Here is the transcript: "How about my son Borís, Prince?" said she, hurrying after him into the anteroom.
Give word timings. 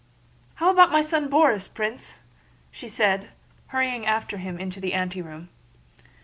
"How 0.55 0.71
about 0.71 0.91
my 0.91 1.03
son 1.03 1.29
Borís, 1.29 1.71
Prince?" 1.71 2.15
said 2.73 3.21
she, 3.21 3.29
hurrying 3.67 4.03
after 4.07 4.37
him 4.37 4.57
into 4.57 4.79
the 4.79 4.95
anteroom. 4.95 5.49